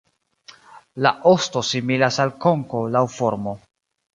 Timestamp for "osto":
1.33-1.63